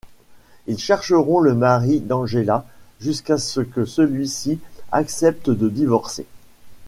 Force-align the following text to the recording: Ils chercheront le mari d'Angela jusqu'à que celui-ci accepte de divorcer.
Ils 0.65 0.79
chercheront 0.79 1.41
le 1.41 1.53
mari 1.53 1.99
d'Angela 1.99 2.65
jusqu'à 3.01 3.35
que 3.71 3.85
celui-ci 3.85 4.57
accepte 4.91 5.51
de 5.51 5.69
divorcer. 5.69 6.25